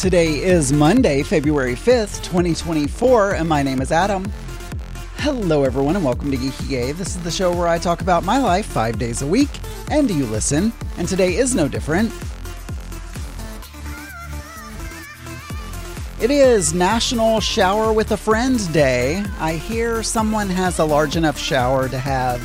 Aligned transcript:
Today 0.00 0.42
is 0.42 0.72
Monday, 0.72 1.22
February 1.22 1.74
5th, 1.74 2.22
2024, 2.22 3.34
and 3.34 3.46
my 3.46 3.62
name 3.62 3.82
is 3.82 3.92
Adam. 3.92 4.24
Hello, 5.16 5.62
everyone, 5.62 5.94
and 5.94 6.02
welcome 6.02 6.30
to 6.30 6.38
Geeky 6.38 6.70
Gay. 6.70 6.92
This 6.92 7.08
is 7.08 7.22
the 7.22 7.30
show 7.30 7.54
where 7.54 7.68
I 7.68 7.76
talk 7.76 8.00
about 8.00 8.24
my 8.24 8.38
life 8.38 8.64
five 8.64 8.98
days 8.98 9.20
a 9.20 9.26
week, 9.26 9.50
and 9.90 10.10
you 10.10 10.24
listen, 10.24 10.72
and 10.96 11.06
today 11.06 11.36
is 11.36 11.54
no 11.54 11.68
different. 11.68 12.10
It 16.18 16.30
is 16.30 16.72
National 16.72 17.38
Shower 17.40 17.92
with 17.92 18.10
a 18.12 18.16
Friend 18.16 18.72
Day. 18.72 19.22
I 19.38 19.52
hear 19.52 20.02
someone 20.02 20.48
has 20.48 20.78
a 20.78 20.84
large 20.86 21.16
enough 21.16 21.38
shower 21.38 21.90
to 21.90 21.98
have 21.98 22.40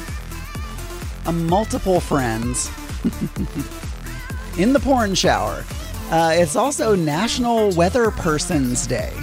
a 1.25 1.31
multiple 1.31 2.01
friends 2.01 2.69
in 4.59 4.73
the 4.73 4.79
porn 4.81 5.15
shower. 5.15 5.63
Uh, 6.11 6.31
it's 6.35 6.55
also 6.55 6.95
National 6.95 7.71
Weather 7.71 8.11
Person's 8.11 8.85
Day. 8.85 9.13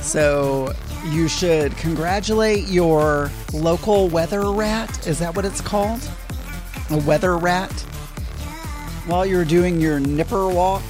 So 0.00 0.72
you 1.06 1.28
should 1.28 1.76
congratulate 1.76 2.66
your 2.66 3.30
local 3.52 4.08
weather 4.08 4.50
rat. 4.50 5.06
Is 5.06 5.18
that 5.20 5.34
what 5.36 5.44
it's 5.44 5.60
called? 5.60 6.00
A 6.90 6.98
weather 6.98 7.36
rat? 7.36 7.72
While 9.06 9.24
you're 9.24 9.44
doing 9.44 9.80
your 9.80 10.00
nipper 10.00 10.48
walk. 10.48 10.84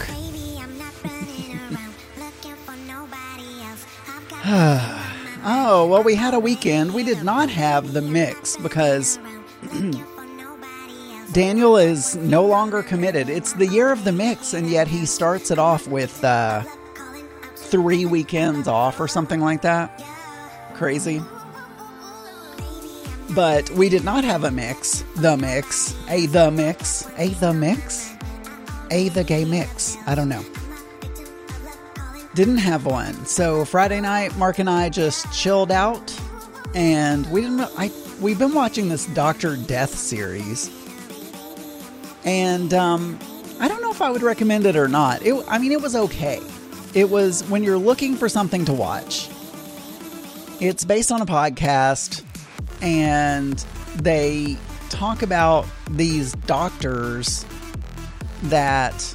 oh, 5.46 5.86
well, 5.88 6.02
we 6.02 6.14
had 6.14 6.34
a 6.34 6.40
weekend. 6.40 6.92
We 6.92 7.02
did 7.02 7.22
not 7.22 7.48
have 7.48 7.92
the 7.92 8.02
mix 8.02 8.56
because 8.56 9.18
Daniel 11.32 11.76
is 11.76 12.16
no 12.16 12.44
longer 12.44 12.82
committed. 12.82 13.28
It's 13.28 13.52
the 13.52 13.66
year 13.66 13.90
of 13.90 14.04
the 14.04 14.12
mix, 14.12 14.54
and 14.54 14.68
yet 14.68 14.88
he 14.88 15.06
starts 15.06 15.50
it 15.50 15.58
off 15.58 15.86
with 15.88 16.22
uh, 16.24 16.62
three 17.56 18.06
weekends 18.06 18.68
off 18.68 19.00
or 19.00 19.08
something 19.08 19.40
like 19.40 19.62
that. 19.62 20.04
Crazy. 20.74 21.20
But 23.34 23.68
we 23.70 23.88
did 23.88 24.04
not 24.04 24.24
have 24.24 24.44
a 24.44 24.50
mix. 24.50 25.04
The 25.16 25.36
mix. 25.36 25.96
A 26.08 26.26
the 26.26 26.50
mix. 26.50 27.08
A 27.18 27.28
the 27.28 27.52
mix. 27.52 28.14
A 28.90 29.08
the 29.08 29.24
gay 29.24 29.44
mix. 29.44 29.96
I 30.06 30.14
don't 30.14 30.28
know. 30.28 30.44
Didn't 32.34 32.58
have 32.58 32.86
one. 32.86 33.26
So 33.26 33.64
Friday 33.64 34.00
night, 34.00 34.36
Mark 34.36 34.58
and 34.58 34.70
I 34.70 34.90
just 34.90 35.32
chilled 35.32 35.72
out, 35.72 36.14
and 36.74 37.28
we 37.30 37.40
didn't. 37.40 37.60
I 37.76 37.90
we've 38.20 38.38
been 38.38 38.54
watching 38.54 38.88
this 38.88 39.06
Doctor 39.06 39.56
Death 39.56 39.94
series 39.94 40.85
and 42.26 42.74
um, 42.74 43.18
I 43.60 43.68
don't 43.68 43.80
know 43.80 43.90
if 43.90 44.02
I 44.02 44.10
would 44.10 44.22
recommend 44.22 44.66
it 44.66 44.76
or 44.76 44.88
not. 44.88 45.24
It, 45.24 45.42
I 45.48 45.58
mean, 45.58 45.72
it 45.72 45.80
was 45.80 45.94
okay. 45.96 46.42
It 46.92 47.08
was 47.08 47.42
when 47.48 47.62
you're 47.62 47.78
looking 47.78 48.16
for 48.16 48.28
something 48.28 48.64
to 48.66 48.72
watch. 48.72 49.30
It's 50.60 50.84
based 50.84 51.12
on 51.12 51.22
a 51.22 51.26
podcast, 51.26 52.24
and 52.82 53.58
they 53.96 54.56
talk 54.88 55.22
about 55.22 55.66
these 55.90 56.32
doctors 56.32 57.46
that. 58.44 59.14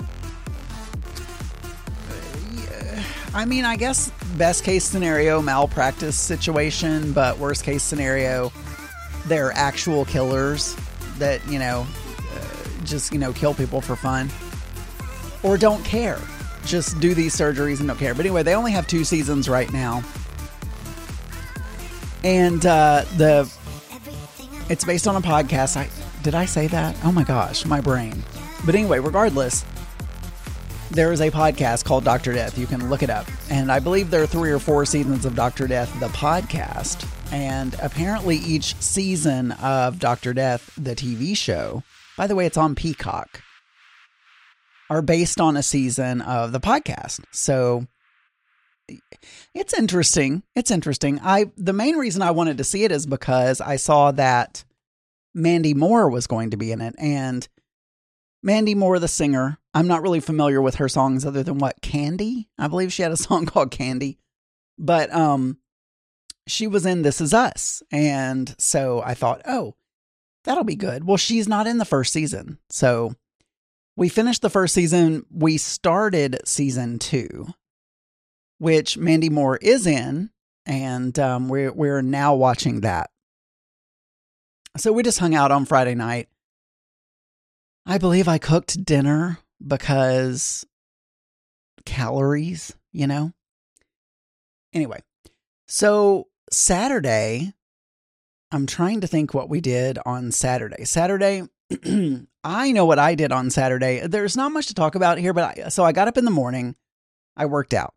I 3.33 3.45
mean, 3.45 3.63
I 3.63 3.77
guess 3.77 4.11
best 4.37 4.63
case 4.63 4.83
scenario, 4.83 5.41
malpractice 5.41 6.19
situation, 6.19 7.13
but 7.13 7.37
worst 7.37 7.63
case 7.63 7.81
scenario, 7.81 8.51
they're 9.25 9.53
actual 9.53 10.03
killers 10.03 10.75
that, 11.17 11.45
you 11.47 11.57
know, 11.57 11.87
just, 12.91 13.11
you 13.11 13.19
know, 13.19 13.33
kill 13.33 13.53
people 13.53 13.81
for 13.81 13.95
fun. 13.95 14.29
Or 15.43 15.57
don't 15.57 15.83
care. 15.83 16.19
Just 16.65 16.99
do 16.99 17.15
these 17.15 17.35
surgeries 17.35 17.79
and 17.79 17.87
don't 17.87 17.97
care. 17.97 18.13
But 18.13 18.25
anyway, 18.25 18.43
they 18.43 18.53
only 18.53 18.71
have 18.71 18.85
two 18.85 19.03
seasons 19.03 19.49
right 19.49 19.71
now. 19.73 20.03
And 22.23 22.63
uh, 22.65 23.05
the 23.17 23.51
it's 24.69 24.85
based 24.85 25.07
on 25.07 25.15
a 25.15 25.21
podcast. 25.21 25.75
I 25.75 25.89
did 26.21 26.35
I 26.35 26.45
say 26.45 26.67
that? 26.67 26.95
Oh 27.03 27.11
my 27.11 27.23
gosh, 27.23 27.65
my 27.65 27.81
brain. 27.81 28.23
But 28.63 28.75
anyway, 28.75 28.99
regardless, 28.99 29.65
there 30.91 31.11
is 31.11 31.19
a 31.21 31.31
podcast 31.31 31.83
called 31.83 32.03
Doctor 32.03 32.31
Death. 32.33 32.57
You 32.57 32.67
can 32.67 32.89
look 32.89 33.01
it 33.01 33.09
up. 33.09 33.25
And 33.49 33.71
I 33.71 33.79
believe 33.79 34.11
there 34.11 34.21
are 34.21 34.27
three 34.27 34.51
or 34.51 34.59
four 34.59 34.85
seasons 34.85 35.25
of 35.25 35.35
Doctor 35.35 35.67
Death, 35.67 35.99
the 35.99 36.09
podcast. 36.09 37.07
And 37.31 37.75
apparently, 37.81 38.35
each 38.37 38.75
season 38.75 39.53
of 39.53 39.99
Doctor 39.99 40.33
Death, 40.33 40.71
the 40.77 40.95
TV 40.95 41.35
show, 41.35 41.81
by 42.17 42.27
the 42.27 42.35
way, 42.35 42.45
it's 42.45 42.57
on 42.57 42.75
Peacock, 42.75 43.41
are 44.89 45.01
based 45.01 45.39
on 45.39 45.57
a 45.57 45.63
season 45.63 46.21
of 46.21 46.51
the 46.51 46.59
podcast. 46.59 47.21
So 47.31 47.87
it's 49.53 49.73
interesting. 49.73 50.43
It's 50.55 50.71
interesting. 50.71 51.19
I 51.23 51.51
the 51.57 51.73
main 51.73 51.95
reason 51.95 52.21
I 52.21 52.31
wanted 52.31 52.57
to 52.57 52.63
see 52.63 52.83
it 52.83 52.91
is 52.91 53.05
because 53.05 53.61
I 53.61 53.77
saw 53.77 54.11
that 54.11 54.63
Mandy 55.33 55.73
Moore 55.73 56.09
was 56.09 56.27
going 56.27 56.51
to 56.51 56.57
be 56.57 56.71
in 56.71 56.81
it 56.81 56.95
and 56.97 57.47
Mandy 58.43 58.75
Moore 58.75 58.99
the 58.99 59.07
singer. 59.07 59.59
I'm 59.73 59.87
not 59.87 60.01
really 60.01 60.19
familiar 60.19 60.61
with 60.61 60.75
her 60.75 60.89
songs 60.89 61.25
other 61.25 61.43
than 61.43 61.59
what 61.59 61.81
Candy. 61.81 62.49
I 62.57 62.67
believe 62.67 62.91
she 62.91 63.03
had 63.03 63.11
a 63.11 63.17
song 63.17 63.45
called 63.45 63.71
Candy. 63.71 64.19
But 64.77 65.13
um 65.13 65.57
she 66.47 66.67
was 66.67 66.85
in 66.85 67.03
This 67.03 67.21
Is 67.21 67.33
Us. 67.33 67.83
And 67.91 68.53
so 68.57 69.01
I 69.05 69.13
thought, 69.13 69.41
"Oh, 69.45 69.75
that'll 70.43 70.63
be 70.63 70.75
good. 70.75 71.05
Well, 71.05 71.17
she's 71.17 71.47
not 71.47 71.67
in 71.67 71.77
the 71.77 71.85
first 71.85 72.13
season. 72.13 72.57
So 72.69 73.15
we 73.95 74.09
finished 74.09 74.41
the 74.41 74.49
first 74.49 74.73
season. 74.73 75.25
We 75.31 75.57
started 75.57 76.39
season 76.45 76.99
two, 76.99 77.47
which 78.57 78.97
Mandy 78.97 79.29
Moore 79.29 79.57
is 79.57 79.85
in. 79.85 80.29
And 80.65 81.17
um, 81.17 81.49
we're, 81.49 81.71
we're 81.71 82.01
now 82.01 82.35
watching 82.35 82.81
that. 82.81 83.09
So 84.77 84.93
we 84.93 85.03
just 85.03 85.19
hung 85.19 85.35
out 85.35 85.51
on 85.51 85.65
Friday 85.65 85.95
night. 85.95 86.29
I 87.85 87.97
believe 87.97 88.27
I 88.27 88.37
cooked 88.37 88.85
dinner 88.85 89.39
because 89.65 90.65
calories, 91.85 92.75
you 92.93 93.07
know? 93.07 93.33
Anyway, 94.73 95.01
so 95.67 96.27
Saturday, 96.51 97.53
I'm 98.51 98.65
trying 98.65 99.01
to 99.01 99.07
think 99.07 99.33
what 99.33 99.49
we 99.49 99.61
did 99.61 99.97
on 100.05 100.31
Saturday. 100.31 100.83
Saturday, 100.83 101.43
I 102.43 102.71
know 102.71 102.85
what 102.85 102.99
I 102.99 103.15
did 103.15 103.31
on 103.31 103.49
Saturday. 103.49 104.05
There's 104.05 104.35
not 104.35 104.51
much 104.51 104.67
to 104.67 104.73
talk 104.73 104.95
about 104.95 105.17
here, 105.17 105.33
but 105.33 105.57
I, 105.57 105.69
so 105.69 105.85
I 105.85 105.93
got 105.93 106.09
up 106.09 106.17
in 106.17 106.25
the 106.25 106.31
morning, 106.31 106.75
I 107.37 107.45
worked 107.45 107.73
out, 107.73 107.93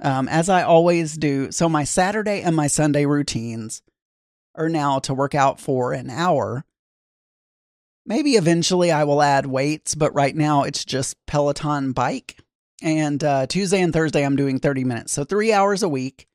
um, 0.00 0.28
as 0.28 0.48
I 0.48 0.62
always 0.62 1.16
do. 1.16 1.50
So 1.50 1.68
my 1.68 1.82
Saturday 1.82 2.42
and 2.42 2.54
my 2.54 2.68
Sunday 2.68 3.06
routines 3.06 3.82
are 4.54 4.68
now 4.68 5.00
to 5.00 5.14
work 5.14 5.34
out 5.34 5.58
for 5.58 5.92
an 5.92 6.10
hour. 6.10 6.64
Maybe 8.04 8.32
eventually 8.36 8.92
I 8.92 9.02
will 9.02 9.20
add 9.20 9.46
weights, 9.46 9.96
but 9.96 10.14
right 10.14 10.34
now 10.34 10.62
it's 10.62 10.84
just 10.84 11.16
Peloton 11.26 11.90
bike. 11.90 12.36
And 12.82 13.24
uh, 13.24 13.46
Tuesday 13.48 13.80
and 13.80 13.92
Thursday 13.92 14.24
I'm 14.24 14.36
doing 14.36 14.60
30 14.60 14.84
minutes, 14.84 15.12
so 15.12 15.24
three 15.24 15.52
hours 15.52 15.82
a 15.82 15.88
week 15.88 16.28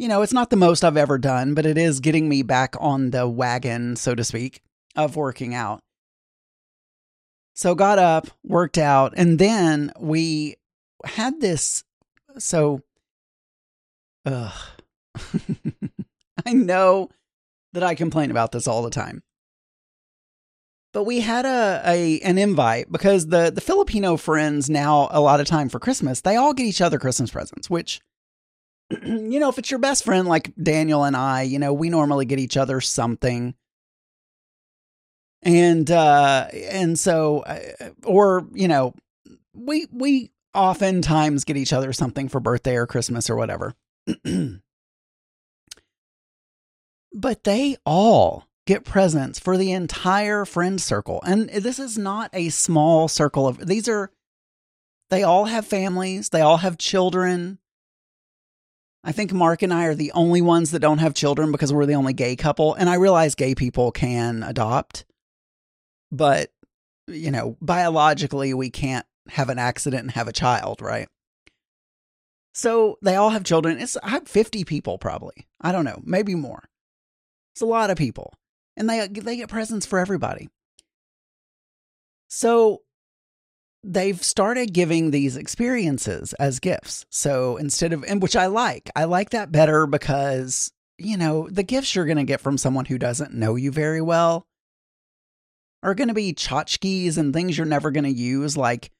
you 0.00 0.08
know, 0.08 0.22
it's 0.22 0.32
not 0.32 0.48
the 0.48 0.56
most 0.56 0.82
I've 0.82 0.96
ever 0.96 1.18
done, 1.18 1.52
but 1.52 1.66
it 1.66 1.76
is 1.76 2.00
getting 2.00 2.26
me 2.26 2.42
back 2.42 2.74
on 2.80 3.10
the 3.10 3.28
wagon, 3.28 3.96
so 3.96 4.14
to 4.14 4.24
speak, 4.24 4.62
of 4.96 5.14
working 5.14 5.54
out. 5.54 5.82
So 7.52 7.74
got 7.74 7.98
up, 7.98 8.28
worked 8.42 8.78
out, 8.78 9.12
and 9.14 9.38
then 9.38 9.92
we 10.00 10.56
had 11.04 11.42
this. 11.42 11.84
So, 12.38 12.80
ugh. 14.24 14.58
I 16.46 16.54
know 16.54 17.10
that 17.74 17.82
I 17.82 17.94
complain 17.94 18.30
about 18.30 18.52
this 18.52 18.66
all 18.66 18.82
the 18.82 18.88
time. 18.88 19.22
But 20.94 21.04
we 21.04 21.20
had 21.20 21.44
a, 21.44 21.82
a 21.84 22.20
an 22.20 22.38
invite 22.38 22.90
because 22.90 23.26
the 23.26 23.52
the 23.54 23.60
Filipino 23.60 24.16
friends 24.16 24.70
now 24.70 25.08
a 25.10 25.20
lot 25.20 25.40
of 25.40 25.46
time 25.46 25.68
for 25.68 25.78
Christmas, 25.78 26.22
they 26.22 26.36
all 26.36 26.54
get 26.54 26.64
each 26.64 26.80
other 26.80 26.98
Christmas 26.98 27.30
presents, 27.30 27.68
which 27.68 28.00
you 28.90 29.38
know, 29.38 29.48
if 29.48 29.58
it's 29.58 29.70
your 29.70 29.78
best 29.78 30.04
friend 30.04 30.26
like 30.26 30.52
Daniel 30.60 31.04
and 31.04 31.16
I, 31.16 31.42
you 31.42 31.58
know, 31.58 31.72
we 31.72 31.90
normally 31.90 32.24
get 32.24 32.38
each 32.38 32.56
other 32.56 32.80
something. 32.80 33.54
And 35.42 35.90
uh 35.90 36.48
and 36.52 36.98
so 36.98 37.40
uh, 37.40 37.60
or, 38.04 38.46
you 38.52 38.68
know, 38.68 38.94
we 39.54 39.86
we 39.92 40.32
oftentimes 40.54 41.44
get 41.44 41.56
each 41.56 41.72
other 41.72 41.92
something 41.92 42.28
for 42.28 42.40
birthday 42.40 42.76
or 42.76 42.86
Christmas 42.86 43.30
or 43.30 43.36
whatever. 43.36 43.74
but 47.12 47.44
they 47.44 47.76
all 47.86 48.46
get 48.66 48.84
presents 48.84 49.38
for 49.38 49.56
the 49.56 49.72
entire 49.72 50.44
friend 50.44 50.80
circle. 50.80 51.22
And 51.24 51.48
this 51.48 51.78
is 51.78 51.96
not 51.96 52.30
a 52.32 52.50
small 52.50 53.08
circle 53.08 53.46
of 53.46 53.66
these 53.66 53.88
are 53.88 54.10
they 55.10 55.22
all 55.22 55.46
have 55.46 55.66
families, 55.66 56.28
they 56.28 56.40
all 56.40 56.58
have 56.58 56.78
children, 56.78 57.58
I 59.02 59.12
think 59.12 59.32
Mark 59.32 59.62
and 59.62 59.72
I 59.72 59.86
are 59.86 59.94
the 59.94 60.12
only 60.12 60.42
ones 60.42 60.72
that 60.72 60.80
don't 60.80 60.98
have 60.98 61.14
children 61.14 61.52
because 61.52 61.72
we're 61.72 61.86
the 61.86 61.94
only 61.94 62.12
gay 62.12 62.36
couple. 62.36 62.74
And 62.74 62.88
I 62.88 62.94
realize 62.94 63.34
gay 63.34 63.54
people 63.54 63.92
can 63.92 64.42
adopt, 64.42 65.04
but, 66.12 66.52
you 67.06 67.30
know, 67.30 67.56
biologically, 67.62 68.52
we 68.52 68.70
can't 68.70 69.06
have 69.30 69.48
an 69.48 69.58
accident 69.58 70.02
and 70.02 70.10
have 70.10 70.28
a 70.28 70.32
child, 70.32 70.82
right? 70.82 71.08
So 72.52 72.98
they 73.00 73.16
all 73.16 73.30
have 73.30 73.44
children. 73.44 73.78
It's 73.78 73.96
I 74.02 74.10
have 74.10 74.28
50 74.28 74.64
people 74.64 74.98
probably. 74.98 75.46
I 75.60 75.72
don't 75.72 75.84
know, 75.84 76.00
maybe 76.04 76.34
more. 76.34 76.68
It's 77.54 77.62
a 77.62 77.66
lot 77.66 77.90
of 77.90 77.96
people. 77.96 78.34
And 78.76 78.88
they 78.88 79.06
they 79.08 79.36
get 79.36 79.48
presents 79.48 79.86
for 79.86 79.98
everybody. 79.98 80.48
So 82.28 82.82
they've 83.82 84.22
started 84.22 84.72
giving 84.72 85.10
these 85.10 85.36
experiences 85.36 86.32
as 86.34 86.60
gifts. 86.60 87.06
So 87.10 87.56
instead 87.56 87.92
of 87.92 88.04
and 88.04 88.20
which 88.20 88.36
I 88.36 88.46
like. 88.46 88.90
I 88.94 89.04
like 89.04 89.30
that 89.30 89.52
better 89.52 89.86
because, 89.86 90.72
you 90.98 91.16
know, 91.16 91.48
the 91.50 91.62
gifts 91.62 91.94
you're 91.94 92.06
going 92.06 92.18
to 92.18 92.24
get 92.24 92.40
from 92.40 92.58
someone 92.58 92.84
who 92.84 92.98
doesn't 92.98 93.34
know 93.34 93.56
you 93.56 93.70
very 93.70 94.02
well 94.02 94.46
are 95.82 95.94
going 95.94 96.08
to 96.08 96.14
be 96.14 96.34
tchotchkes 96.34 97.16
and 97.16 97.32
things 97.32 97.56
you're 97.56 97.66
never 97.66 97.90
going 97.90 98.04
to 98.04 98.10
use 98.10 98.56
like 98.56 98.90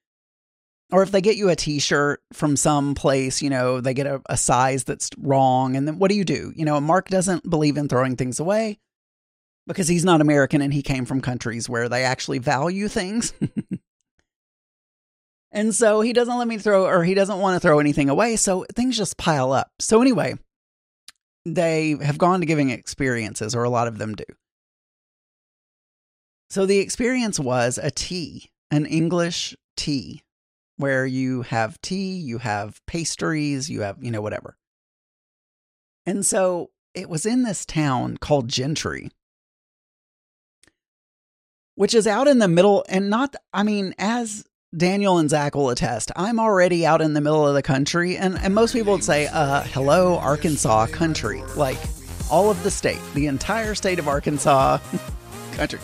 or 0.93 1.03
if 1.03 1.13
they 1.13 1.21
get 1.21 1.37
you 1.37 1.49
a 1.51 1.57
t-shirt 1.57 2.23
from 2.33 2.57
some 2.57 2.95
place 2.95 3.43
you 3.43 3.51
know 3.51 3.81
they 3.81 3.95
get 3.95 4.07
a, 4.07 4.21
a, 4.27 4.37
size 4.37 4.85
that's 4.85 5.11
wrong 5.19 5.77
and 5.77 5.87
then 5.87 5.99
what 5.99 6.11
do 6.11 6.17
you 6.17 6.25
do 6.25 6.53
you 6.57 6.65
know 6.65 6.81
mark 6.81 7.09
doesn't 7.09 7.49
believe 7.49 7.77
in 7.77 7.89
throwing 7.89 8.17
things 8.17 8.41
away 8.41 8.79
because 9.67 9.89
he's 9.89 10.05
not 10.05 10.21
american 10.21 10.63
and 10.63 10.73
he 10.73 10.83
came 10.83 11.05
from 11.05 11.21
countries 11.21 11.69
where 11.69 11.89
they 11.89 12.03
actually 12.03 12.39
value 12.39 12.89
things 12.89 13.35
and 15.53 15.75
so 15.75 16.01
he 16.01 16.13
doesn't 16.13 16.39
let 16.39 16.49
me 16.49 16.59
throw 16.59 16.87
or 16.87 17.05
he 17.05 17.15
doesn't 17.15 17.39
want 17.39 17.57
to 17.57 17.61
throw 17.61 17.79
anything 17.81 18.09
away 18.09 18.37
so 18.37 18.65
things 18.75 18.97
just 18.97 19.17
pile 19.17 19.53
up. 19.53 19.71
So 19.79 20.01
anyway 20.01 20.35
they 21.47 21.97
have 22.03 22.19
gone 22.19 22.41
to 22.41 22.47
giving 22.47 22.71
experiences 22.71 23.55
or 23.55 23.65
a 23.65 23.71
lot 23.71 23.89
of 23.89 23.99
them 23.99 24.15
do. 24.15 24.25
So 26.51 26.67
the 26.67 26.79
experience 26.79 27.41
was 27.41 27.79
a 27.79 27.91
tea 27.91 28.51
an 28.71 28.87
english 28.87 29.57
tea 29.77 30.23
where 30.81 31.05
you 31.05 31.43
have 31.43 31.81
tea, 31.83 32.15
you 32.15 32.39
have 32.39 32.81
pastries, 32.87 33.69
you 33.69 33.83
have, 33.83 34.03
you 34.03 34.11
know, 34.11 34.23
whatever. 34.23 34.57
And 36.07 36.25
so 36.25 36.71
it 36.95 37.11
was 37.11 37.27
in 37.27 37.43
this 37.43 37.67
town 37.67 38.17
called 38.17 38.49
Gentry, 38.49 39.11
which 41.75 41.95
is 41.95 42.07
out 42.07 42.29
in 42.29 42.39
the 42.39 42.49
middle 42.49 42.85
and 42.89 43.11
not, 43.11 43.37
I 43.53 43.63
mean, 43.63 43.95
as 43.99 44.45
Daniel 44.77 45.19
and 45.19 45.29
Zach 45.29 45.55
will 45.55 45.71
attest, 45.71 46.13
I'm 46.15 46.39
already 46.39 46.87
out 46.87 47.01
in 47.01 47.15
the 47.15 47.21
middle 47.21 47.47
of 47.47 47.55
the 47.55 47.63
country. 47.63 48.17
And, 48.17 48.39
and 48.39 48.55
most 48.55 48.73
people 48.73 48.93
would 48.93 49.05
say, 49.05 49.27
uh, 49.27 49.63
hello, 49.65 50.17
Arkansas 50.19 50.87
country. 50.87 51.43
Like 51.57 51.79
all 52.31 52.51
of 52.51 52.63
the 52.63 52.71
state, 52.71 53.01
the 53.15 53.27
entire 53.27 53.75
state 53.75 53.99
of 53.99 54.07
Arkansas 54.07 54.79
country. 55.53 55.81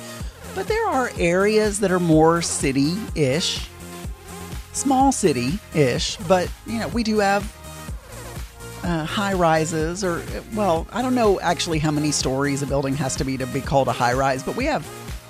But 0.54 0.68
there 0.68 0.86
are 0.86 1.10
areas 1.18 1.80
that 1.80 1.90
are 1.90 2.00
more 2.00 2.42
city 2.42 2.94
ish 3.14 3.68
small 4.76 5.10
city 5.10 5.58
ish, 5.74 6.16
but 6.28 6.50
you 6.66 6.78
know, 6.78 6.88
we 6.88 7.02
do 7.02 7.18
have 7.18 7.42
uh, 8.84 9.04
high 9.04 9.32
rises, 9.32 10.04
or 10.04 10.22
well, 10.54 10.86
I 10.92 11.02
don't 11.02 11.14
know 11.14 11.40
actually 11.40 11.78
how 11.78 11.90
many 11.90 12.12
stories 12.12 12.62
a 12.62 12.66
building 12.66 12.94
has 12.96 13.16
to 13.16 13.24
be 13.24 13.36
to 13.38 13.46
be 13.46 13.60
called 13.60 13.88
a 13.88 13.92
high 13.92 14.12
rise, 14.12 14.42
but 14.42 14.54
we 14.54 14.66
have 14.66 14.86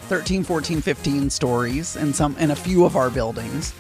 13, 0.09 0.45
14, 0.45 0.81
15 0.81 1.31
stories 1.31 1.97
in 1.97 2.13
some 2.13 2.37
in 2.39 2.51
a 2.51 2.57
few 2.57 2.85
of 2.85 2.97
our 2.97 3.11
buildings. 3.11 3.75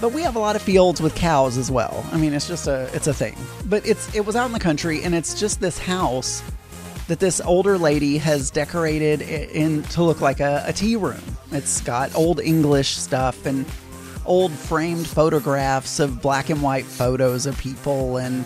But 0.00 0.12
we 0.12 0.22
have 0.22 0.36
a 0.36 0.38
lot 0.38 0.56
of 0.56 0.62
fields 0.62 1.00
with 1.00 1.14
cows 1.14 1.56
as 1.56 1.70
well. 1.70 2.04
I 2.12 2.18
mean, 2.18 2.34
it's 2.34 2.46
just 2.46 2.66
a 2.66 2.90
it's 2.94 3.06
a 3.06 3.14
thing. 3.14 3.36
But 3.64 3.86
it's 3.86 4.14
it 4.14 4.26
was 4.26 4.36
out 4.36 4.46
in 4.46 4.52
the 4.52 4.60
country 4.60 5.02
and 5.02 5.14
it's 5.14 5.38
just 5.38 5.60
this 5.60 5.78
house 5.78 6.42
that 7.08 7.20
this 7.20 7.40
older 7.40 7.78
lady 7.78 8.18
has 8.18 8.50
decorated 8.50 9.22
in 9.22 9.82
to 9.84 10.02
look 10.02 10.20
like 10.20 10.40
a, 10.40 10.64
a 10.66 10.72
tea 10.72 10.96
room. 10.96 11.22
It's 11.52 11.80
got 11.80 12.14
old 12.14 12.40
English 12.40 12.96
stuff 12.96 13.46
and 13.46 13.64
old 14.26 14.52
framed 14.52 15.06
photographs 15.06 16.00
of 16.00 16.20
black 16.20 16.50
and 16.50 16.60
white 16.62 16.84
photos 16.84 17.46
of 17.46 17.56
people 17.58 18.16
and 18.16 18.44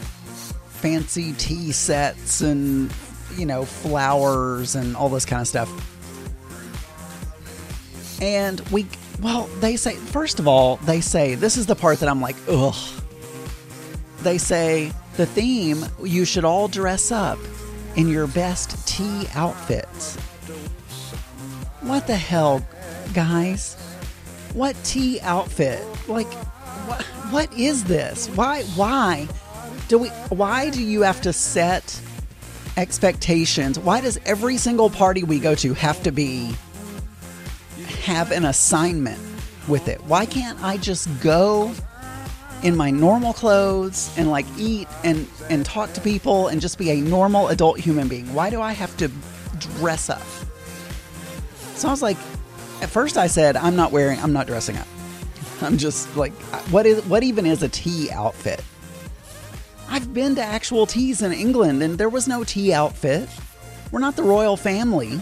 fancy 0.69 1.33
tea 1.33 1.73
sets 1.73 2.43
and, 2.43 2.93
you 3.37 3.47
know, 3.47 3.65
flowers 3.65 4.77
and 4.77 4.95
all 4.95 5.09
this 5.09 5.25
kind 5.25 5.41
of 5.41 5.49
stuff. 5.49 5.69
And 8.21 8.61
we, 8.71 8.87
well, 9.21 9.47
they 9.61 9.77
say, 9.77 9.95
first 9.95 10.39
of 10.39 10.47
all, 10.47 10.77
they 10.77 11.01
say, 11.01 11.35
this 11.35 11.57
is 11.57 11.67
the 11.67 11.75
part 11.75 12.01
that 12.01 12.09
I'm 12.09 12.21
like, 12.21 12.37
ugh. 12.49 12.77
They 14.23 14.39
say, 14.39 14.93
the 15.17 15.27
theme, 15.27 15.85
you 16.03 16.25
should 16.25 16.45
all 16.45 16.69
dress 16.69 17.11
up 17.11 17.39
in 17.97 18.09
your 18.09 18.27
best 18.27 18.87
tea 18.87 19.27
outfits. 19.35 20.17
What 21.81 22.07
the 22.07 22.17
hell, 22.17 22.67
guys? 23.15 23.75
What 24.53 24.77
tea 24.85 25.21
outfit? 25.21 25.83
Like, 26.09 26.33
what, 26.87 27.03
what 27.31 27.53
is 27.55 27.85
this? 27.85 28.29
Why, 28.29 28.63
why 28.77 29.29
do 29.89 29.99
we, 29.99 30.09
why 30.29 30.71
do 30.71 30.83
you 30.83 31.03
have 31.03 31.21
to 31.23 31.33
set 31.33 32.01
expectations? 32.77 33.79
Why 33.79 34.01
does 34.01 34.19
every 34.27 34.57
single 34.57 34.91
party 34.91 35.23
we 35.23 35.39
go 35.39 35.55
to 35.57 35.75
have 35.75 36.03
to 36.03 36.13
be, 36.13 36.55
have 38.11 38.33
an 38.33 38.45
assignment 38.45 39.21
with 39.69 39.89
it? 39.89 40.01
Why 40.05 40.27
can't 40.27 40.63
I 40.63 40.77
just 40.77 41.09
go 41.21 41.73
in 42.63 42.77
my 42.77 42.91
normal 42.91 43.33
clothes 43.33 44.13
and 44.19 44.31
like 44.31 44.47
eat 44.59 44.87
and 45.03 45.27
and 45.49 45.65
talk 45.65 45.93
to 45.95 46.01
people 46.01 46.49
and 46.49 46.61
just 46.61 46.79
be 46.79 46.91
a 46.91 46.97
normal 46.97 47.49
adult 47.49 47.79
human 47.79 48.09
being. 48.09 48.33
Why 48.35 48.51
do 48.51 48.61
I 48.61 48.73
have 48.73 48.95
to 48.99 49.11
dress 49.59 50.11
up? 50.11 50.23
So 51.75 51.89
I 51.89 51.91
was 51.91 52.03
like, 52.03 52.19
at 52.83 52.91
first, 52.91 53.17
I 53.17 53.27
said, 53.27 53.57
I'm 53.57 53.77
not 53.77 53.93
wearing, 53.93 54.19
I'm 54.21 54.33
not 54.33 54.47
dressing 54.47 54.77
up. 54.77 54.87
I'm 55.63 55.79
just 55.79 56.15
like, 56.17 56.33
what 56.71 56.87
is, 56.87 57.03
what 57.07 57.23
even 57.23 57.47
is 57.47 57.63
a 57.63 57.69
tea 57.69 58.11
outfit? 58.11 58.63
I've 59.89 60.13
been 60.13 60.35
to 60.37 60.43
actual 60.43 60.87
teas 60.87 61.23
in 61.23 61.33
England 61.33 61.83
and 61.83 61.99
there 61.99 62.09
was 62.09 62.29
no 62.29 62.45
tea 62.45 62.73
outfit. 62.73 63.29
We're 63.91 64.01
not 64.01 64.17
the 64.17 64.23
royal 64.23 64.57
family. 64.57 65.21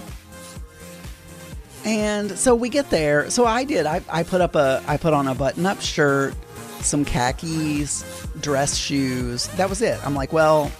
And 1.88 2.38
so 2.38 2.55
we 2.55 2.69
get 2.69 2.90
there. 2.90 3.31
So 3.31 3.46
I 3.46 3.64
did. 3.64 3.87
I, 3.87 4.02
I 4.11 4.23
put 4.23 4.43
up 4.43 4.55
a 4.55 4.85
I 4.87 4.99
put 4.99 5.14
on 5.14 5.26
a 5.26 5.35
button 5.35 5.64
up 5.64 5.81
shirt, 5.81 6.35
some 6.81 7.02
khakis, 7.02 8.05
dress 8.41 8.77
shoes. 8.77 9.48
That 9.56 9.70
was 9.70 9.81
it. 9.81 9.98
I'm 10.06 10.15
like, 10.15 10.31
well, 10.31 10.70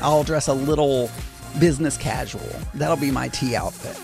I'll 0.00 0.24
dress 0.24 0.48
a 0.48 0.52
little 0.52 1.08
business 1.60 1.96
casual. 1.96 2.50
That'll 2.74 2.96
be 2.96 3.12
my 3.12 3.28
tea 3.28 3.54
outfit. 3.54 3.96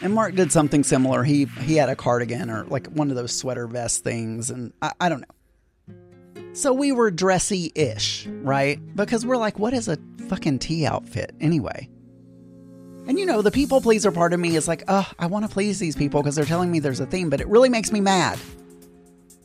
And 0.00 0.14
Mark 0.14 0.36
did 0.36 0.52
something 0.52 0.84
similar. 0.84 1.24
He 1.24 1.46
he 1.62 1.74
had 1.74 1.88
a 1.88 1.96
cardigan 1.96 2.48
or 2.48 2.62
like 2.66 2.86
one 2.86 3.10
of 3.10 3.16
those 3.16 3.36
sweater 3.36 3.66
vest 3.66 4.04
things, 4.04 4.48
and 4.48 4.72
I, 4.80 4.92
I 5.00 5.08
don't 5.08 5.22
know. 5.22 5.96
So 6.52 6.72
we 6.72 6.92
were 6.92 7.10
dressy 7.10 7.72
ish, 7.74 8.28
right? 8.28 8.78
Because 8.94 9.26
we're 9.26 9.38
like, 9.38 9.58
what 9.58 9.72
is 9.72 9.88
a 9.88 9.98
fucking 10.28 10.60
tea 10.60 10.86
outfit 10.86 11.34
anyway? 11.40 11.88
And 13.06 13.18
you 13.18 13.26
know, 13.26 13.42
the 13.42 13.50
people 13.50 13.80
pleaser 13.80 14.12
part 14.12 14.32
of 14.32 14.40
me 14.40 14.56
is 14.56 14.68
like, 14.68 14.84
oh, 14.88 15.10
I 15.18 15.26
want 15.26 15.46
to 15.46 15.52
please 15.52 15.78
these 15.78 15.96
people 15.96 16.22
because 16.22 16.36
they're 16.36 16.44
telling 16.44 16.70
me 16.70 16.78
there's 16.78 17.00
a 17.00 17.06
theme, 17.06 17.30
but 17.30 17.40
it 17.40 17.48
really 17.48 17.68
makes 17.68 17.90
me 17.92 18.00
mad. 18.00 18.38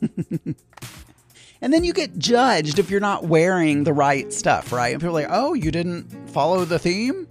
and 1.60 1.72
then 1.72 1.82
you 1.82 1.92
get 1.92 2.18
judged 2.18 2.78
if 2.78 2.90
you're 2.90 3.00
not 3.00 3.24
wearing 3.24 3.84
the 3.84 3.92
right 3.92 4.32
stuff, 4.32 4.72
right? 4.72 4.92
And 4.92 5.00
people 5.00 5.16
are 5.16 5.22
like, 5.22 5.30
oh, 5.30 5.54
you 5.54 5.70
didn't 5.70 6.30
follow 6.30 6.64
the 6.64 6.78
theme? 6.78 7.26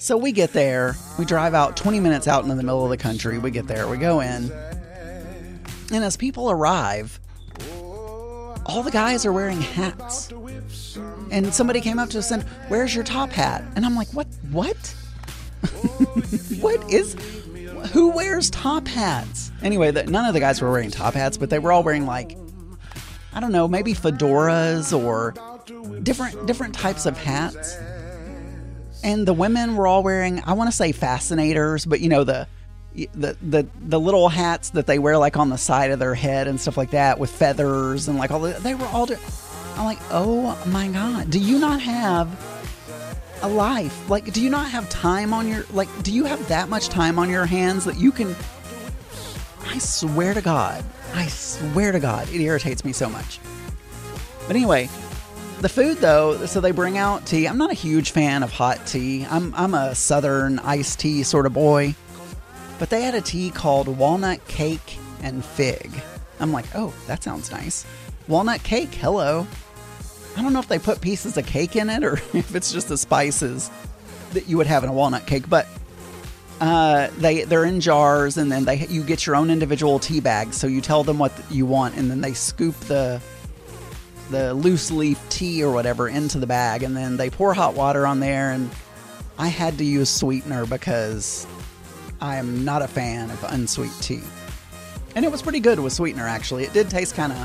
So 0.00 0.16
we 0.16 0.30
get 0.30 0.52
there, 0.52 0.94
we 1.18 1.24
drive 1.24 1.54
out 1.54 1.76
20 1.76 1.98
minutes 1.98 2.28
out 2.28 2.44
into 2.44 2.54
the 2.54 2.62
middle 2.62 2.84
of 2.84 2.90
the 2.90 2.96
country. 2.96 3.38
We 3.38 3.50
get 3.50 3.66
there, 3.66 3.88
we 3.88 3.96
go 3.96 4.20
in. 4.20 4.52
And 5.90 6.04
as 6.04 6.16
people 6.16 6.50
arrive, 6.50 7.18
all 8.66 8.82
the 8.82 8.90
guys 8.90 9.24
are 9.24 9.32
wearing 9.32 9.60
hats. 9.60 10.30
And 11.38 11.54
somebody 11.54 11.80
came 11.80 11.98
up 11.98 12.10
to 12.10 12.18
us 12.18 12.30
and, 12.30 12.42
"Where's 12.68 12.94
your 12.94 13.04
top 13.04 13.30
hat?" 13.30 13.62
And 13.76 13.86
I'm 13.86 13.94
like, 13.94 14.08
"What? 14.08 14.26
What? 14.50 14.76
what 16.60 16.90
is 16.90 17.16
who 17.92 18.10
wears 18.10 18.50
top 18.50 18.86
hats?" 18.88 19.52
Anyway, 19.62 19.90
the, 19.90 20.04
none 20.04 20.24
of 20.24 20.34
the 20.34 20.40
guys 20.40 20.60
were 20.60 20.70
wearing 20.70 20.90
top 20.90 21.14
hats, 21.14 21.36
but 21.36 21.48
they 21.48 21.58
were 21.58 21.72
all 21.72 21.82
wearing 21.82 22.06
like 22.06 22.36
I 23.32 23.40
don't 23.40 23.52
know, 23.52 23.68
maybe 23.68 23.94
fedoras 23.94 24.96
or 24.96 25.34
different 26.02 26.46
different 26.46 26.74
types 26.74 27.06
of 27.06 27.16
hats 27.16 27.78
and 29.02 29.26
the 29.26 29.32
women 29.32 29.76
were 29.76 29.86
all 29.86 30.02
wearing 30.02 30.42
I 30.44 30.52
want 30.54 30.70
to 30.70 30.76
say 30.76 30.92
fascinators, 30.92 31.84
but 31.84 32.00
you 32.00 32.08
know 32.08 32.24
the 32.24 32.46
the 32.94 33.36
the 33.40 33.66
the 33.80 34.00
little 34.00 34.28
hats 34.28 34.70
that 34.70 34.86
they 34.86 34.98
wear 34.98 35.18
like 35.18 35.36
on 35.36 35.50
the 35.50 35.58
side 35.58 35.90
of 35.90 35.98
their 35.98 36.14
head 36.14 36.48
and 36.48 36.60
stuff 36.60 36.76
like 36.76 36.90
that 36.90 37.18
with 37.18 37.30
feathers 37.30 38.08
and 38.08 38.18
like 38.18 38.30
all 38.30 38.40
the, 38.40 38.52
they 38.60 38.74
were 38.74 38.86
all 38.86 39.06
I'm 39.78 39.84
like, 39.84 40.00
"Oh 40.10 40.60
my 40.66 40.88
god, 40.88 41.30
do 41.30 41.38
you 41.38 41.58
not 41.58 41.80
have 41.80 42.28
a 43.42 43.48
life? 43.48 44.10
Like 44.10 44.32
do 44.32 44.42
you 44.42 44.50
not 44.50 44.70
have 44.70 44.88
time 44.90 45.32
on 45.32 45.48
your 45.48 45.64
like 45.72 45.88
do 46.02 46.12
you 46.12 46.24
have 46.24 46.46
that 46.48 46.68
much 46.68 46.88
time 46.88 47.18
on 47.18 47.30
your 47.30 47.46
hands 47.46 47.84
that 47.84 47.96
you 47.96 48.12
can 48.12 48.34
I 49.66 49.78
swear 49.78 50.34
to 50.34 50.40
god, 50.40 50.84
I 51.14 51.26
swear 51.26 51.92
to 51.92 52.00
god, 52.00 52.28
it 52.30 52.40
irritates 52.40 52.84
me 52.84 52.92
so 52.92 53.08
much. 53.08 53.38
But 54.46 54.56
anyway, 54.56 54.88
the 55.60 55.68
food, 55.68 55.98
though, 55.98 56.46
so 56.46 56.60
they 56.60 56.70
bring 56.70 56.96
out 56.96 57.26
tea. 57.26 57.46
I'm 57.46 57.58
not 57.58 57.70
a 57.70 57.74
huge 57.74 58.12
fan 58.12 58.42
of 58.42 58.50
hot 58.50 58.86
tea. 58.86 59.26
I'm 59.28 59.54
I'm 59.54 59.74
a 59.74 59.94
southern 59.94 60.58
iced 60.60 61.00
tea 61.00 61.22
sort 61.22 61.46
of 61.46 61.52
boy, 61.52 61.94
but 62.78 62.90
they 62.90 63.02
had 63.02 63.14
a 63.14 63.20
tea 63.20 63.50
called 63.50 63.88
walnut 63.88 64.46
cake 64.48 64.98
and 65.22 65.44
fig. 65.44 65.90
I'm 66.40 66.52
like, 66.52 66.66
oh, 66.74 66.94
that 67.06 67.22
sounds 67.22 67.50
nice. 67.50 67.84
Walnut 68.26 68.62
cake, 68.62 68.94
hello. 68.94 69.46
I 70.38 70.42
don't 70.42 70.52
know 70.52 70.60
if 70.60 70.68
they 70.68 70.78
put 70.78 71.00
pieces 71.00 71.36
of 71.36 71.46
cake 71.46 71.74
in 71.74 71.90
it 71.90 72.04
or 72.04 72.12
if 72.32 72.54
it's 72.54 72.72
just 72.72 72.88
the 72.88 72.96
spices 72.96 73.70
that 74.34 74.48
you 74.48 74.56
would 74.56 74.68
have 74.68 74.84
in 74.84 74.90
a 74.90 74.92
walnut 74.92 75.26
cake, 75.26 75.48
but 75.48 75.66
uh, 76.60 77.08
they 77.18 77.42
they're 77.42 77.64
in 77.64 77.80
jars, 77.80 78.36
and 78.36 78.50
then 78.50 78.64
they 78.64 78.86
you 78.86 79.02
get 79.02 79.26
your 79.26 79.34
own 79.34 79.50
individual 79.50 79.98
tea 79.98 80.20
bags. 80.20 80.56
So 80.56 80.68
you 80.68 80.80
tell 80.80 81.02
them 81.02 81.18
what 81.18 81.32
you 81.50 81.66
want, 81.66 81.96
and 81.96 82.08
then 82.10 82.20
they 82.20 82.34
scoop 82.34 82.74
the 82.80 83.20
the 84.30 84.54
loose 84.54 84.90
leaf 84.90 85.20
tea 85.28 85.64
or 85.64 85.72
whatever 85.72 86.08
into 86.08 86.38
the 86.38 86.46
bag, 86.46 86.84
and 86.84 86.96
then 86.96 87.16
they 87.16 87.30
pour 87.30 87.52
hot 87.52 87.74
water 87.74 88.06
on 88.06 88.20
there. 88.20 88.52
And 88.52 88.70
I 89.38 89.48
had 89.48 89.78
to 89.78 89.84
use 89.84 90.08
sweetener 90.08 90.66
because 90.66 91.46
I 92.20 92.36
am 92.36 92.64
not 92.64 92.82
a 92.82 92.88
fan 92.88 93.30
of 93.30 93.42
unsweet 93.44 93.92
tea, 94.00 94.22
and 95.16 95.24
it 95.24 95.32
was 95.32 95.42
pretty 95.42 95.60
good 95.60 95.80
with 95.80 95.92
sweetener. 95.92 96.28
Actually, 96.28 96.64
it 96.64 96.72
did 96.72 96.90
taste 96.90 97.14
kind 97.14 97.32
of 97.32 97.38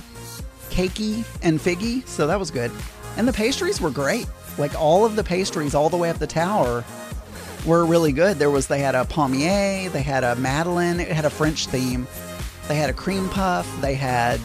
cakey 0.73 1.23
and 1.41 1.59
figgy, 1.59 2.05
so 2.07 2.27
that 2.27 2.39
was 2.39 2.51
good. 2.51 2.71
And 3.17 3.27
the 3.27 3.33
pastries 3.33 3.79
were 3.79 3.91
great. 3.91 4.27
Like 4.57 4.79
all 4.79 5.05
of 5.05 5.15
the 5.15 5.23
pastries, 5.23 5.75
all 5.75 5.89
the 5.89 5.97
way 5.97 6.09
up 6.09 6.17
the 6.17 6.27
tower 6.27 6.83
were 7.65 7.85
really 7.85 8.11
good. 8.11 8.37
There 8.37 8.49
was 8.49 8.67
they 8.67 8.79
had 8.79 8.95
a 8.95 9.05
palmier, 9.05 9.91
they 9.91 10.01
had 10.01 10.23
a 10.23 10.35
madeleine, 10.35 10.99
it 10.99 11.09
had 11.09 11.25
a 11.25 11.29
French 11.29 11.67
theme, 11.67 12.07
they 12.67 12.75
had 12.75 12.89
a 12.89 12.93
cream 12.93 13.29
puff, 13.29 13.69
they 13.81 13.95
had 13.95 14.39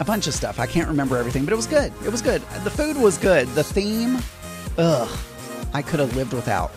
a 0.00 0.04
bunch 0.04 0.26
of 0.26 0.34
stuff. 0.34 0.58
I 0.58 0.66
can't 0.66 0.88
remember 0.88 1.16
everything, 1.16 1.44
but 1.44 1.52
it 1.52 1.56
was 1.56 1.66
good. 1.66 1.92
It 2.04 2.10
was 2.10 2.22
good. 2.22 2.42
The 2.62 2.70
food 2.70 2.96
was 2.96 3.18
good. 3.18 3.48
The 3.48 3.64
theme, 3.64 4.18
ugh, 4.78 5.18
I 5.72 5.82
could 5.82 6.00
have 6.00 6.14
lived 6.16 6.32
without. 6.32 6.72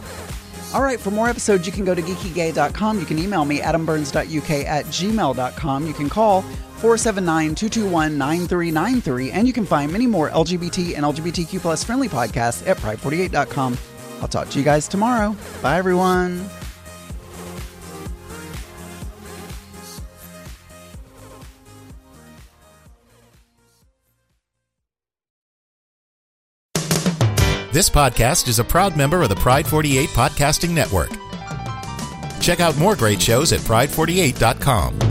All 0.73 0.81
right, 0.81 0.99
for 0.99 1.11
more 1.11 1.29
episodes, 1.29 1.65
you 1.65 1.71
can 1.71 1.85
go 1.85 1.95
to 1.95 2.01
geekygay.com. 2.01 2.99
You 2.99 3.05
can 3.05 3.17
email 3.17 3.45
me, 3.45 3.59
adamburns.uk 3.59 4.49
at 4.49 4.85
gmail.com. 4.85 5.87
You 5.87 5.93
can 5.93 6.09
call 6.09 6.43
479 6.77 7.55
221 7.55 8.17
9393, 8.17 9.31
and 9.31 9.47
you 9.47 9.53
can 9.53 9.65
find 9.65 9.91
many 9.91 10.07
more 10.07 10.29
LGBT 10.29 10.95
and 10.95 11.05
LGBTQ 11.05 11.59
plus 11.59 11.83
friendly 11.83 12.07
podcasts 12.07 12.65
at 12.67 12.77
pride48.com. 12.77 13.77
I'll 14.21 14.27
talk 14.27 14.49
to 14.49 14.59
you 14.59 14.65
guys 14.65 14.87
tomorrow. 14.87 15.35
Bye, 15.61 15.77
everyone. 15.77 16.49
This 27.77 27.91
podcast 27.91 28.47
is 28.47 28.57
a 28.57 28.63
proud 28.63 28.97
member 28.97 29.21
of 29.21 29.29
the 29.29 29.35
Pride 29.35 29.67
48 29.67 30.09
Podcasting 30.09 30.71
Network. 30.71 31.11
Check 32.41 32.59
out 32.59 32.75
more 32.77 32.95
great 32.95 33.21
shows 33.21 33.53
at 33.53 33.59
pride48.com. 33.59 35.06